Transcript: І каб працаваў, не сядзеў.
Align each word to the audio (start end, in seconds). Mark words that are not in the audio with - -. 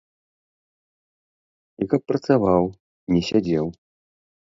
І 1.85 1.87
каб 1.91 2.01
працаваў, 2.11 2.63
не 3.17 3.21
сядзеў. 3.29 3.65